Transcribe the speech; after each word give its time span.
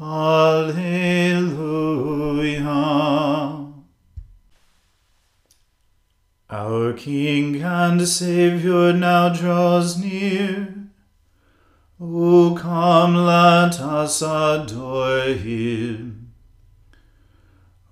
Alleluia. 0.00 1.54
Our 6.50 6.92
King 6.94 7.62
and 7.62 8.06
Saviour 8.08 8.92
now 8.92 9.28
draws 9.28 9.96
near. 9.96 10.74
O 12.00 12.56
come, 12.58 13.14
let 13.14 13.80
us 13.80 14.20
adore 14.20 15.32
him. 15.34 16.32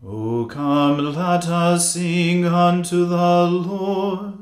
O 0.05 0.47
come, 0.47 0.99
let 1.15 1.47
us 1.47 1.93
sing 1.93 2.45
unto 2.45 3.05
the 3.05 3.47
Lord. 3.47 4.42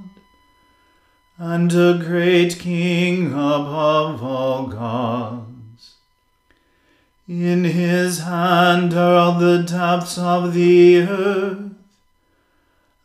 and 1.43 1.73
a 1.73 1.97
great 1.97 2.59
King 2.59 3.33
above 3.33 4.23
all 4.23 4.67
gods. 4.67 5.95
In 7.27 7.63
his 7.63 8.19
hand 8.19 8.93
are 8.93 9.15
all 9.15 9.39
the 9.39 9.63
depths 9.63 10.19
of 10.19 10.53
the 10.53 10.99
earth 10.99 11.71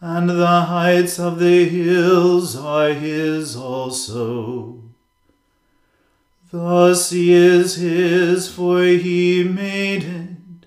and 0.03 0.29
the 0.29 0.61
heights 0.63 1.19
of 1.19 1.39
the 1.39 1.67
hills 1.67 2.55
are 2.55 2.91
his 2.91 3.57
also. 3.57 4.83
The 6.51 6.95
sea 6.95 7.33
is 7.33 7.77
his, 7.77 8.53
for 8.53 8.83
he 8.83 9.45
made 9.45 10.05
it, 10.05 10.67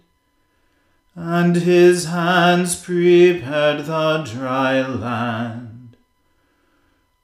and 1.14 1.56
his 1.56 2.06
hands 2.06 2.76
prepared 2.76 3.86
the 3.86 4.24
dry 4.24 4.82
land. 4.82 5.69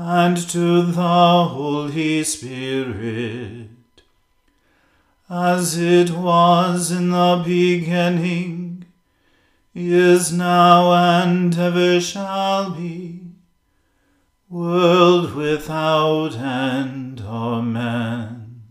and 0.00 0.36
to 0.36 0.82
the 0.82 1.44
Holy 1.48 2.22
Spirit, 2.22 3.68
as 5.28 5.76
it 5.76 6.10
was 6.10 6.92
in 6.92 7.10
the 7.10 7.42
beginning 7.44 8.84
is 9.74 10.32
now 10.32 10.92
and 10.92 11.58
ever 11.58 12.00
shall 12.00 12.70
be, 12.70 13.22
world 14.48 15.34
without 15.34 16.36
end. 16.36 17.20
Amen. 17.20 18.62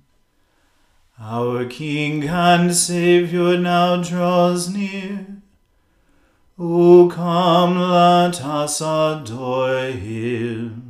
Our 1.20 1.66
King 1.66 2.24
and 2.24 2.74
Saviour 2.74 3.58
now 3.58 4.02
draws 4.02 4.70
near. 4.70 5.28
O 6.58 7.09
come, 7.14 7.78
let 7.78 8.42
us 8.42 8.80
adore 8.80 9.88
him. 9.88 10.87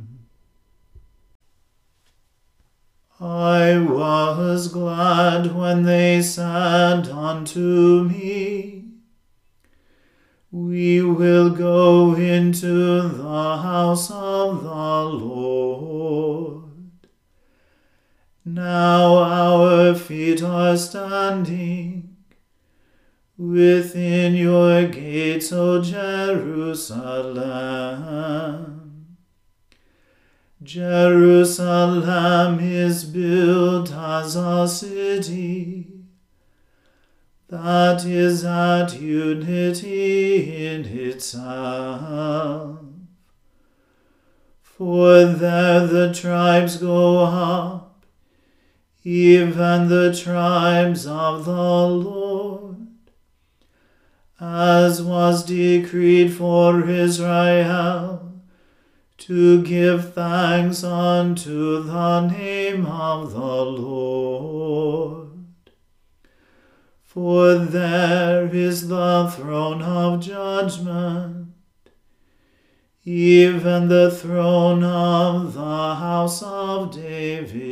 I 3.20 3.78
was 3.78 4.68
glad 4.68 5.52
when 5.52 5.82
they 5.82 6.22
said 6.22 7.08
unto 7.08 8.04
me, 8.04 8.84
we 10.52 11.02
will 11.02 11.50
go 11.50 12.14
into 12.14 13.08
the 13.08 13.56
house 13.56 14.08
of 14.12 14.62
the 14.62 14.70
Lord. 14.70 16.70
Now 18.44 19.16
our 19.16 19.96
feet 19.96 20.40
are 20.40 20.76
standing 20.76 22.16
within 23.36 24.36
your 24.36 24.86
gates, 24.86 25.52
O 25.52 25.82
Jerusalem. 25.82 27.57
Jerusalem 30.68 32.60
is 32.60 33.04
built 33.06 33.90
as 33.90 34.36
a 34.36 34.68
city 34.68 35.86
that 37.48 38.04
is 38.04 38.44
at 38.44 39.00
unity 39.00 40.66
in 40.66 40.84
itself. 40.84 42.80
For 44.60 45.24
there 45.24 45.86
the 45.86 46.12
tribes 46.12 46.76
go 46.76 47.20
up, 47.24 48.04
even 49.04 49.88
the 49.88 50.14
tribes 50.14 51.06
of 51.06 51.46
the 51.46 51.86
Lord, 51.88 52.88
as 54.38 55.00
was 55.00 55.46
decreed 55.46 56.34
for 56.34 56.86
Israel, 56.86 58.27
to 59.28 59.62
give 59.62 60.14
thanks 60.14 60.82
unto 60.82 61.82
the 61.82 62.26
name 62.28 62.86
of 62.86 63.32
the 63.32 63.38
Lord. 63.38 65.28
For 67.02 67.56
there 67.56 68.46
is 68.46 68.88
the 68.88 69.30
throne 69.36 69.82
of 69.82 70.22
judgment, 70.22 71.48
even 73.04 73.88
the 73.88 74.10
throne 74.10 74.82
of 74.82 75.52
the 75.52 75.60
house 75.60 76.42
of 76.42 76.94
David. 76.94 77.68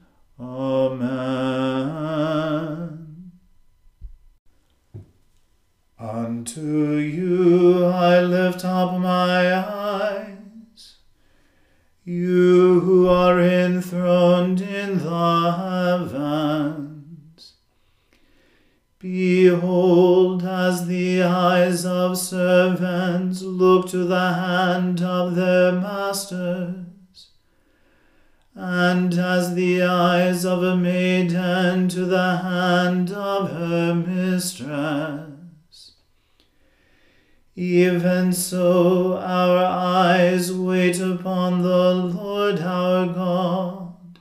Even 37.55 38.31
so 38.33 39.17
our 39.17 39.63
eyes 39.65 40.53
wait 40.53 40.99
upon 40.99 41.61
the 41.61 41.93
Lord 41.93 42.59
our 42.59 43.07
God, 43.07 44.19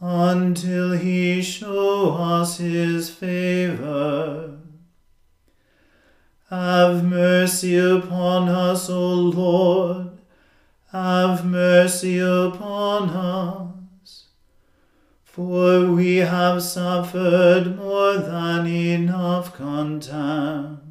until 0.00 0.92
he 0.92 1.40
show 1.40 2.14
us 2.14 2.58
his 2.58 3.10
favor. 3.10 4.58
Have 6.50 7.04
mercy 7.04 7.76
upon 7.76 8.48
us, 8.48 8.90
O 8.90 9.14
Lord 9.14 10.14
have 10.94 11.44
mercy 11.44 12.20
upon 12.20 13.10
us. 13.10 14.26
For 15.24 15.90
we 15.90 16.18
have 16.18 16.62
suffered 16.62 17.76
more 17.76 18.18
than 18.18 18.68
enough 18.68 19.56
contempt. 19.56 20.83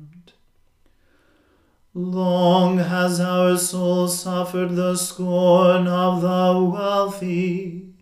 Long 1.95 2.79
has 2.79 3.19
our 3.19 3.55
soul 3.55 4.07
suffered 4.07 4.75
the 4.75 4.95
scorn 4.95 5.85
of 5.85 6.21
the 6.21 6.67
wealthy, 6.67 7.93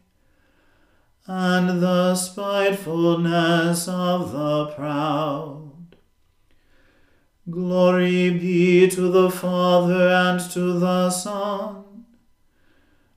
and 1.27 1.81
the 1.81 2.15
spitefulness 2.15 3.89
of 3.89 4.31
the 4.31 4.67
proud. 4.67 5.73
Glory 7.49 8.29
be 8.29 8.89
to 8.89 9.09
the 9.09 9.29
Father 9.29 10.07
and 10.07 10.39
to 10.51 10.79
the 10.79 11.09
Son 11.09 12.05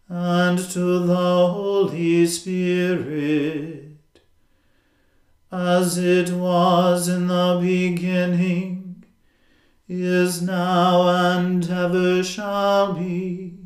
and 0.09 0.59
to 0.59 0.99
the 1.06 1.47
Holy 1.47 2.26
Spirit, 2.26 3.97
as 5.53 5.99
it 5.99 6.31
was 6.31 7.06
in 7.09 7.29
the 7.29 7.61
beginning, 7.62 8.83
is 9.88 10.40
now, 10.42 11.08
and 11.08 11.70
ever 11.70 12.22
shall 12.22 12.94
be, 12.94 13.58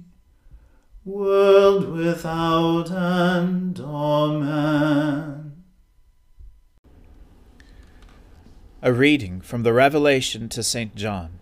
world 1.04 1.88
without 1.90 2.90
end. 2.90 3.80
Amen. 3.80 5.64
A 8.80 8.92
reading 8.92 9.40
from 9.40 9.62
the 9.62 9.72
Revelation 9.72 10.48
to 10.50 10.62
St. 10.62 10.94
John. 10.94 11.38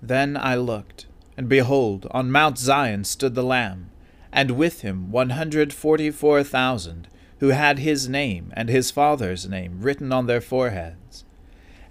Then 0.00 0.36
I 0.36 0.56
looked 0.56 1.06
and 1.36 1.48
behold, 1.48 2.06
on 2.10 2.30
Mount 2.30 2.58
Zion 2.58 3.04
stood 3.04 3.34
the 3.34 3.42
Lamb, 3.42 3.90
and 4.32 4.52
with 4.52 4.82
him 4.82 5.10
one 5.10 5.30
hundred 5.30 5.72
forty 5.72 6.10
four 6.10 6.42
thousand, 6.42 7.08
who 7.38 7.48
had 7.48 7.78
his 7.78 8.08
name 8.08 8.52
and 8.54 8.68
his 8.68 8.90
Father's 8.90 9.48
name 9.48 9.80
written 9.80 10.12
on 10.12 10.26
their 10.26 10.40
foreheads. 10.40 11.24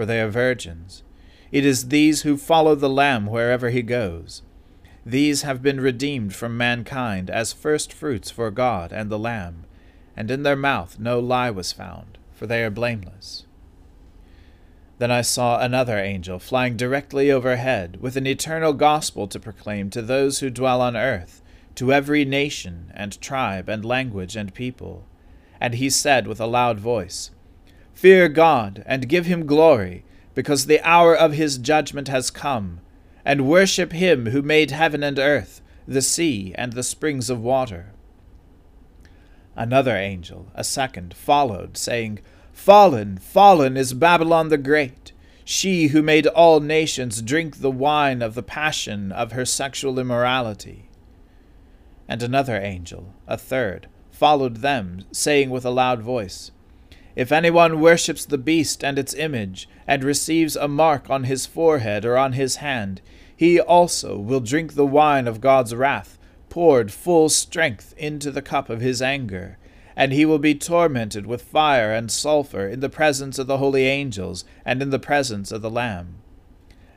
for 0.00 0.06
they 0.06 0.22
are 0.22 0.30
virgins. 0.30 1.02
It 1.52 1.66
is 1.66 1.88
these 1.88 2.22
who 2.22 2.38
follow 2.38 2.74
the 2.74 2.88
Lamb 2.88 3.26
wherever 3.26 3.68
he 3.68 3.82
goes. 3.82 4.40
These 5.04 5.42
have 5.42 5.60
been 5.60 5.78
redeemed 5.78 6.34
from 6.34 6.56
mankind 6.56 7.28
as 7.28 7.52
first 7.52 7.92
fruits 7.92 8.30
for 8.30 8.50
God 8.50 8.92
and 8.92 9.10
the 9.10 9.18
Lamb, 9.18 9.66
and 10.16 10.30
in 10.30 10.42
their 10.42 10.56
mouth 10.56 10.98
no 10.98 11.18
lie 11.18 11.50
was 11.50 11.70
found, 11.70 12.16
for 12.32 12.46
they 12.46 12.64
are 12.64 12.70
blameless. 12.70 13.44
Then 14.96 15.10
I 15.10 15.20
saw 15.20 15.60
another 15.60 15.98
angel 15.98 16.38
flying 16.38 16.78
directly 16.78 17.30
overhead, 17.30 17.98
with 18.00 18.16
an 18.16 18.26
eternal 18.26 18.72
gospel 18.72 19.28
to 19.28 19.38
proclaim 19.38 19.90
to 19.90 20.00
those 20.00 20.38
who 20.38 20.48
dwell 20.48 20.80
on 20.80 20.96
earth, 20.96 21.42
to 21.74 21.92
every 21.92 22.24
nation, 22.24 22.90
and 22.94 23.20
tribe, 23.20 23.68
and 23.68 23.84
language, 23.84 24.34
and 24.34 24.54
people. 24.54 25.04
And 25.60 25.74
he 25.74 25.90
said 25.90 26.26
with 26.26 26.40
a 26.40 26.46
loud 26.46 26.80
voice, 26.80 27.32
Fear 28.00 28.30
God, 28.30 28.82
and 28.86 29.10
give 29.10 29.26
him 29.26 29.44
glory, 29.44 30.06
because 30.34 30.64
the 30.64 30.80
hour 30.80 31.14
of 31.14 31.34
his 31.34 31.58
judgment 31.58 32.08
has 32.08 32.30
come, 32.30 32.80
and 33.26 33.46
worship 33.46 33.92
him 33.92 34.28
who 34.28 34.40
made 34.40 34.70
heaven 34.70 35.02
and 35.02 35.18
earth, 35.18 35.60
the 35.86 36.00
sea, 36.00 36.54
and 36.56 36.72
the 36.72 36.82
springs 36.82 37.28
of 37.28 37.42
water. 37.42 37.92
Another 39.54 39.98
angel, 39.98 40.46
a 40.54 40.64
second, 40.64 41.12
followed, 41.12 41.76
saying, 41.76 42.20
Fallen, 42.54 43.18
fallen 43.18 43.76
is 43.76 43.92
Babylon 43.92 44.48
the 44.48 44.56
Great, 44.56 45.12
she 45.44 45.88
who 45.88 46.00
made 46.00 46.26
all 46.26 46.60
nations 46.60 47.20
drink 47.20 47.58
the 47.58 47.70
wine 47.70 48.22
of 48.22 48.32
the 48.34 48.42
passion 48.42 49.12
of 49.12 49.32
her 49.32 49.44
sexual 49.44 49.98
immorality. 49.98 50.88
And 52.08 52.22
another 52.22 52.56
angel, 52.56 53.12
a 53.26 53.36
third, 53.36 53.88
followed 54.10 54.62
them, 54.62 55.04
saying 55.12 55.50
with 55.50 55.66
a 55.66 55.70
loud 55.70 56.00
voice, 56.00 56.50
If 57.16 57.32
anyone 57.32 57.80
worships 57.80 58.24
the 58.24 58.38
beast 58.38 58.84
and 58.84 58.98
its 58.98 59.14
image, 59.14 59.68
and 59.86 60.04
receives 60.04 60.56
a 60.56 60.68
mark 60.68 61.10
on 61.10 61.24
his 61.24 61.46
forehead 61.46 62.04
or 62.04 62.16
on 62.16 62.34
his 62.34 62.56
hand, 62.56 63.00
he 63.36 63.58
also 63.58 64.18
will 64.18 64.40
drink 64.40 64.74
the 64.74 64.86
wine 64.86 65.26
of 65.26 65.40
God's 65.40 65.74
wrath, 65.74 66.18
poured 66.48 66.92
full 66.92 67.28
strength 67.28 67.94
into 67.96 68.30
the 68.30 68.42
cup 68.42 68.68
of 68.70 68.80
his 68.80 69.00
anger 69.00 69.58
and 70.00 70.14
he 70.14 70.24
will 70.24 70.38
be 70.38 70.54
tormented 70.54 71.26
with 71.26 71.42
fire 71.42 71.92
and 71.92 72.10
sulphur 72.10 72.66
in 72.66 72.80
the 72.80 72.88
presence 72.88 73.38
of 73.38 73.46
the 73.46 73.58
holy 73.58 73.86
angels 73.86 74.46
and 74.64 74.80
in 74.80 74.88
the 74.88 74.98
presence 74.98 75.52
of 75.52 75.60
the 75.60 75.70
Lamb. 75.70 76.16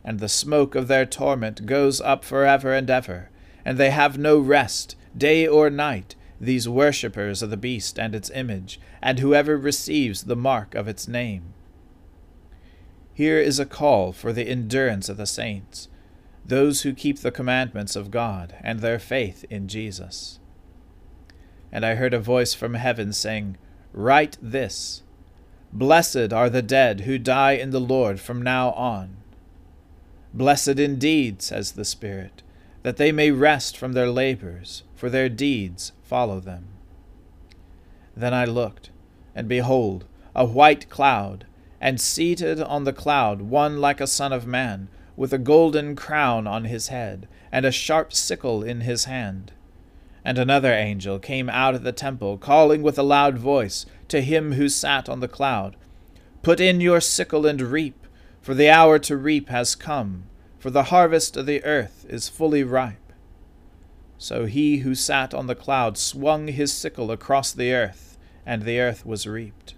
And 0.05 0.21
the 0.21 0.29
smoke 0.29 0.73
of 0.73 0.87
their 0.87 1.05
torment 1.05 1.65
goes 1.65 1.99
up 1.99 2.23
for 2.23 2.45
ever 2.45 2.73
and 2.73 2.89
ever, 2.89 3.29
and 3.65 3.77
they 3.77 3.89
have 3.89 4.17
no 4.17 4.39
rest, 4.39 4.95
day 5.17 5.45
or 5.45 5.69
night, 5.69 6.15
these 6.45 6.67
worshippers 6.67 7.41
of 7.41 7.49
the 7.49 7.57
beast 7.57 7.99
and 7.99 8.13
its 8.13 8.29
image, 8.31 8.79
and 9.01 9.19
whoever 9.19 9.57
receives 9.57 10.23
the 10.23 10.35
mark 10.35 10.75
of 10.75 10.87
its 10.87 11.07
name. 11.07 11.53
Here 13.13 13.39
is 13.39 13.59
a 13.59 13.65
call 13.65 14.11
for 14.11 14.33
the 14.33 14.47
endurance 14.47 15.07
of 15.07 15.17
the 15.17 15.27
saints, 15.27 15.87
those 16.45 16.81
who 16.81 16.93
keep 16.93 17.19
the 17.19 17.31
commandments 17.31 17.95
of 17.95 18.11
God 18.11 18.55
and 18.61 18.79
their 18.79 18.99
faith 18.99 19.45
in 19.49 19.67
Jesus. 19.67 20.39
And 21.71 21.85
I 21.85 21.95
heard 21.95 22.13
a 22.13 22.19
voice 22.19 22.53
from 22.53 22.73
heaven 22.73 23.13
saying, 23.13 23.57
Write 23.93 24.37
this 24.41 25.03
Blessed 25.71 26.33
are 26.33 26.49
the 26.49 26.61
dead 26.61 27.01
who 27.01 27.17
die 27.17 27.53
in 27.53 27.71
the 27.71 27.81
Lord 27.81 28.19
from 28.19 28.41
now 28.41 28.71
on. 28.71 29.17
Blessed 30.33 30.79
indeed, 30.79 31.41
says 31.41 31.71
the 31.71 31.85
Spirit, 31.85 32.43
that 32.83 32.97
they 32.97 33.11
may 33.11 33.31
rest 33.31 33.77
from 33.77 33.93
their 33.93 34.09
labors, 34.09 34.83
for 35.03 35.09
their 35.09 35.27
deeds 35.27 35.91
follow 36.01 36.39
them. 36.39 36.65
Then 38.15 38.33
I 38.33 38.45
looked, 38.45 38.89
and 39.35 39.49
behold, 39.49 40.05
a 40.33 40.45
white 40.45 40.89
cloud, 40.89 41.45
and 41.81 41.99
seated 41.99 42.61
on 42.61 42.85
the 42.85 42.93
cloud 42.93 43.41
one 43.41 43.81
like 43.81 43.99
a 43.99 44.07
son 44.07 44.31
of 44.31 44.47
man, 44.47 44.87
with 45.17 45.33
a 45.33 45.37
golden 45.37 45.97
crown 45.97 46.47
on 46.47 46.63
his 46.63 46.87
head, 46.87 47.27
and 47.51 47.65
a 47.65 47.71
sharp 47.71 48.13
sickle 48.13 48.63
in 48.63 48.79
his 48.79 49.03
hand. 49.03 49.51
And 50.23 50.37
another 50.37 50.71
angel 50.71 51.19
came 51.19 51.49
out 51.49 51.75
of 51.75 51.83
the 51.83 51.91
temple, 51.91 52.37
calling 52.37 52.81
with 52.81 52.97
a 52.97 53.03
loud 53.03 53.37
voice 53.37 53.85
to 54.07 54.21
him 54.21 54.53
who 54.53 54.69
sat 54.69 55.09
on 55.09 55.19
the 55.19 55.27
cloud, 55.27 55.75
Put 56.43 56.61
in 56.61 56.79
your 56.79 57.01
sickle 57.01 57.45
and 57.45 57.61
reap, 57.61 58.07
for 58.41 58.53
the 58.53 58.69
hour 58.69 58.99
to 58.99 59.17
reap 59.17 59.49
has 59.49 59.75
come, 59.75 60.23
for 60.59 60.69
the 60.69 60.83
harvest 60.83 61.35
of 61.35 61.45
the 61.45 61.61
earth 61.65 62.05
is 62.07 62.29
fully 62.29 62.63
ripe. 62.63 63.02
So 64.17 64.45
he 64.45 64.77
who 64.77 64.95
sat 64.95 65.33
on 65.33 65.47
the 65.47 65.55
cloud 65.55 65.97
swung 65.97 66.47
his 66.47 66.71
sickle 66.71 67.11
across 67.11 67.51
the 67.51 67.73
earth, 67.73 68.17
and 68.45 68.63
the 68.63 68.79
earth 68.79 69.05
was 69.05 69.27
reaped. 69.27 69.75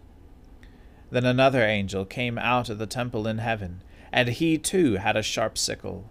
Then 1.09 1.25
another 1.25 1.63
angel 1.63 2.05
came 2.05 2.37
out 2.37 2.69
of 2.69 2.77
the 2.77 2.85
temple 2.85 3.27
in 3.27 3.37
heaven, 3.37 3.81
and 4.11 4.29
he 4.29 4.57
too 4.57 4.95
had 4.95 5.15
a 5.15 5.23
sharp 5.23 5.57
sickle. 5.57 6.09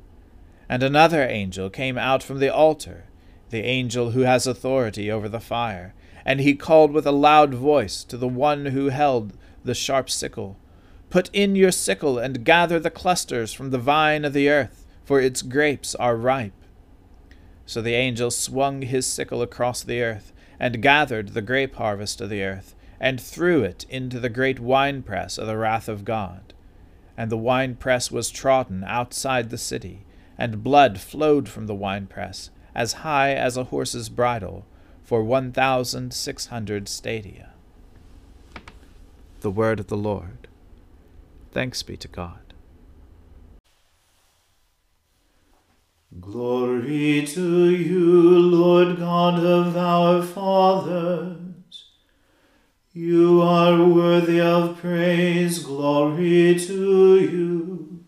And 0.68 0.82
another 0.82 1.22
angel 1.22 1.70
came 1.70 1.98
out 1.98 2.22
from 2.22 2.38
the 2.38 2.52
altar, 2.52 3.04
the 3.50 3.64
angel 3.64 4.12
who 4.12 4.20
has 4.20 4.46
authority 4.46 5.10
over 5.10 5.28
the 5.28 5.40
fire, 5.40 5.94
and 6.24 6.40
he 6.40 6.54
called 6.54 6.92
with 6.92 7.06
a 7.06 7.12
loud 7.12 7.54
voice 7.54 8.02
to 8.04 8.16
the 8.16 8.28
one 8.28 8.66
who 8.66 8.88
held 8.88 9.34
the 9.62 9.74
sharp 9.74 10.08
sickle 10.10 10.56
Put 11.14 11.30
in 11.32 11.54
your 11.54 11.70
sickle 11.70 12.18
and 12.18 12.44
gather 12.44 12.80
the 12.80 12.90
clusters 12.90 13.52
from 13.52 13.70
the 13.70 13.78
vine 13.78 14.24
of 14.24 14.32
the 14.32 14.48
earth, 14.48 14.84
for 15.04 15.20
its 15.20 15.42
grapes 15.42 15.94
are 15.94 16.16
ripe. 16.16 16.63
So 17.66 17.80
the 17.80 17.94
angel 17.94 18.30
swung 18.30 18.82
his 18.82 19.06
sickle 19.06 19.42
across 19.42 19.82
the 19.82 20.02
earth, 20.02 20.32
and 20.60 20.82
gathered 20.82 21.28
the 21.28 21.42
grape 21.42 21.74
harvest 21.76 22.20
of 22.20 22.30
the 22.30 22.42
earth, 22.42 22.74
and 23.00 23.20
threw 23.20 23.62
it 23.62 23.84
into 23.88 24.20
the 24.20 24.28
great 24.28 24.60
winepress 24.60 25.38
of 25.38 25.46
the 25.46 25.56
wrath 25.56 25.88
of 25.88 26.04
God. 26.04 26.52
And 27.16 27.30
the 27.30 27.36
winepress 27.36 28.10
was 28.10 28.30
trodden 28.30 28.84
outside 28.84 29.50
the 29.50 29.58
city, 29.58 30.04
and 30.36 30.64
blood 30.64 31.00
flowed 31.00 31.48
from 31.48 31.66
the 31.66 31.74
winepress, 31.74 32.50
as 32.74 33.04
high 33.04 33.32
as 33.34 33.56
a 33.56 33.64
horse's 33.64 34.08
bridle, 34.08 34.66
for 35.02 35.22
one 35.22 35.52
thousand 35.52 36.12
six 36.12 36.46
hundred 36.46 36.88
stadia. 36.88 37.50
The 39.40 39.50
word 39.50 39.80
of 39.80 39.88
the 39.88 39.96
Lord. 39.96 40.48
Thanks 41.52 41.82
be 41.82 41.96
to 41.98 42.08
God. 42.08 42.43
Glory 46.20 47.26
to 47.26 47.70
you, 47.70 48.38
Lord 48.38 48.98
God 48.98 49.44
of 49.44 49.76
our 49.76 50.22
fathers. 50.22 51.38
You 52.92 53.42
are 53.42 53.84
worthy 53.84 54.40
of 54.40 54.78
praise. 54.78 55.58
Glory 55.58 56.56
to 56.56 57.18
you. 57.18 58.04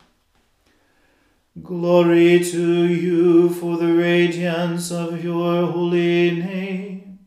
Glory 1.61 2.45
to 2.45 2.85
you 2.87 3.51
for 3.51 3.77
the 3.77 3.93
radiance 3.93 4.93
of 4.93 5.25
your 5.25 5.67
holy 5.67 6.31
name. 6.31 7.19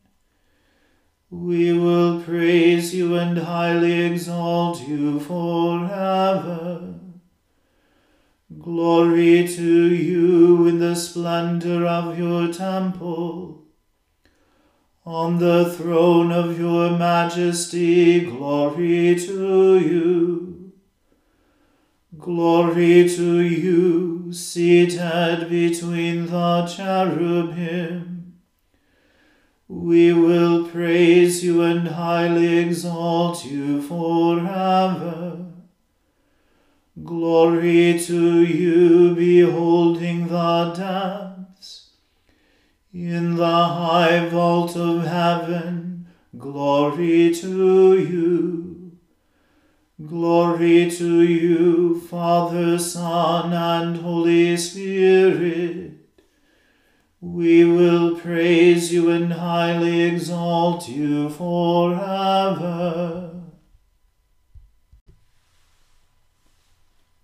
We 1.29 1.74
will 1.74 2.21
praise 2.24 2.95
you 2.95 3.17
and 3.17 3.38
highly 3.38 4.00
exalt 4.05 4.88
you 4.88 5.19
forever. 5.19 6.98
Glory 8.59 9.47
to 9.47 9.93
you 9.93 10.67
in 10.67 10.79
the 10.79 10.93
splendor 10.93 11.85
of 11.85 12.19
your 12.19 12.51
temple. 12.51 13.63
On 15.05 15.39
the 15.39 15.73
throne 15.73 16.33
of 16.33 16.59
your 16.59 16.97
majesty, 16.97 18.25
glory 18.25 19.15
to 19.15 19.79
you. 19.79 20.73
Glory 22.17 23.07
to 23.07 23.39
you, 23.39 24.33
seated 24.33 25.49
between 25.49 26.25
the 26.25 26.65
cherubim. 26.65 28.33
We 29.69 30.11
will 30.11 30.67
praise 30.67 31.45
you 31.45 31.61
and 31.61 31.87
highly 31.87 32.57
exalt 32.57 33.45
you 33.45 33.81
forever. 33.81 35.48
Glory 37.03 37.99
to 37.99 38.43
you, 38.43 39.13
beholding 39.15 40.27
the 40.27 40.73
depths. 40.75 41.91
In 42.91 43.35
the 43.35 43.45
high 43.45 44.27
vault 44.27 44.75
of 44.75 45.05
heaven, 45.05 46.07
glory 46.37 47.33
to 47.35 47.99
you. 47.99 48.97
Glory 50.05 50.89
to 50.89 51.21
you, 51.21 51.99
Father, 52.01 52.79
Son, 52.79 53.53
and 53.53 53.97
Holy 53.97 54.57
Spirit. 54.57 55.91
We 57.21 57.65
will 57.65 58.15
praise 58.17 58.91
you 58.91 59.11
and 59.11 59.33
highly 59.33 60.01
exalt 60.01 60.89
you 60.89 61.29
forever. 61.29 62.19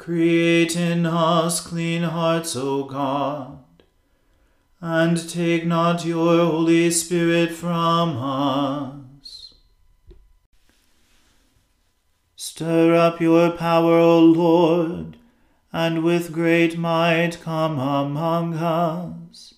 Create 0.00 0.74
in 0.76 1.04
us 1.06 1.60
clean 1.60 2.02
hearts, 2.02 2.56
O 2.56 2.84
God 2.84 3.60
and 4.80 5.28
take 5.28 5.66
not 5.66 6.06
your 6.06 6.46
Holy 6.46 6.90
Spirit 6.90 7.52
from 7.52 8.16
us. 8.16 9.54
Stir 12.34 12.94
up 12.94 13.20
your 13.20 13.50
power, 13.50 13.98
O 13.98 14.18
Lord, 14.18 15.18
and 15.72 16.02
with 16.02 16.32
great 16.32 16.78
might 16.78 17.40
come 17.42 17.78
among 17.78 18.54
us. 18.54 19.54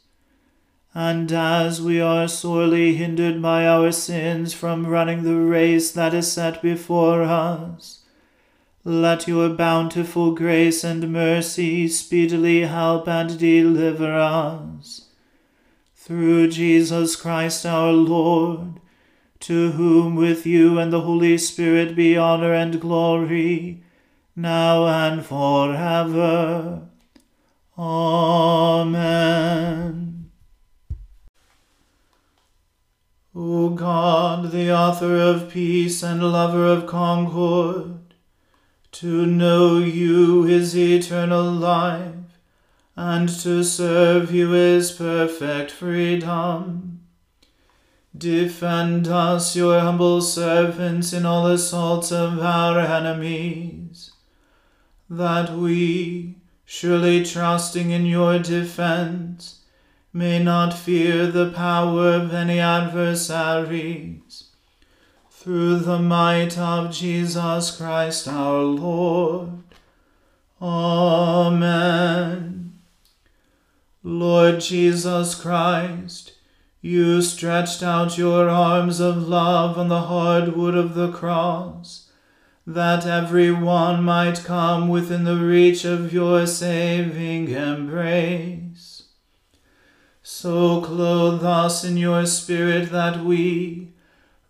And 0.95 1.31
as 1.33 1.81
we 1.81 2.01
are 2.01 2.29
sorely 2.29 2.97
hindered 2.97 3.41
by 3.41 3.67
our 3.67 3.93
sins 3.93 4.53
from 4.53 4.87
running 4.87 5.23
the 5.23 5.37
race 5.37 5.93
that 5.93 6.13
is 6.13 6.31
set 6.31 6.61
before 6.61 7.23
us, 7.23 8.02
let 8.85 9.29
your 9.29 9.49
bountiful 9.51 10.35
grace 10.35 10.83
and 10.83 11.13
mercy 11.13 11.87
speedily 11.87 12.63
help 12.63 13.07
and 13.07 13.39
deliver 13.39 14.13
us 14.13 15.09
through 15.95 16.49
Jesus 16.49 17.15
Christ 17.15 17.65
our 17.65 17.93
Lord, 17.93 18.81
to 19.39 19.71
whom 19.73 20.17
with 20.17 20.45
you 20.45 20.81
and 20.81 20.93
the 20.93 21.03
Holy 21.03 21.39
Spirit 21.39 21.95
be 21.95 22.17
honor 22.17 22.53
and 22.53 22.81
glory, 22.81 23.85
now 24.35 24.89
and 24.89 25.25
forever. 25.25 26.89
Amen. 27.79 29.23
O 33.35 33.71
God, 33.71 34.51
the 34.51 34.77
author 34.77 35.17
of 35.17 35.51
peace 35.51 36.03
and 36.03 36.21
lover 36.21 36.67
of 36.67 36.87
concord, 36.87 38.02
to 38.93 39.25
know 39.25 39.79
you 39.79 40.45
is 40.47 40.77
eternal 40.77 41.51
life 41.51 42.15
and 42.95 43.27
to 43.27 43.65
serve 43.65 44.33
you 44.33 44.55
is 44.55 44.93
perfect 44.93 45.71
freedom. 45.71 47.01
Defend 48.17 49.09
us, 49.09 49.57
your 49.57 49.81
humble 49.81 50.21
servants, 50.21 51.15
in 51.15 51.25
all 51.25 51.47
assaults 51.47 52.13
of 52.13 52.41
our 52.41 52.79
enemies, 52.79 54.13
that 55.09 55.57
we, 55.57 56.37
surely 56.67 57.25
trusting 57.25 57.91
in 57.91 58.05
your 58.05 58.39
defense, 58.39 59.61
may 60.13 60.39
not 60.39 60.75
fear 60.75 61.27
the 61.27 61.51
power 61.51 62.09
of 62.09 62.35
any 62.35 62.61
adversaries. 62.61 64.52
Through 65.43 65.81
the 65.81 65.99
might 65.99 66.57
of 66.57 66.95
Jesus 66.95 67.77
Christ 67.77 68.29
our 68.29 68.63
Lord. 68.63 69.65
Amen. 70.61 71.59
Lord 74.05 74.61
Jesus 74.61 75.35
Christ, 75.35 76.35
you 76.81 77.21
stretched 77.23 77.83
out 77.83 78.17
your 78.17 78.49
arms 78.49 79.01
of 79.01 79.27
love 79.27 79.77
on 79.77 79.89
the 79.89 80.03
hard 80.03 80.55
wood 80.55 80.77
of 80.77 80.95
the 80.95 81.11
cross, 81.11 82.13
that 82.65 83.05
every 83.05 83.51
one 83.51 84.05
might 84.05 84.45
come 84.45 84.89
within 84.89 85.25
the 85.25 85.39
reach 85.39 85.85
of 85.85 86.13
your 86.13 86.47
saving 86.47 87.49
embrace. 87.49 89.09
So 90.23 90.83
clothe 90.83 91.45
us 91.45 91.83
in 91.83 91.97
your 91.97 92.27
Spirit 92.27 92.93
that 92.93 93.25
we, 93.25 93.92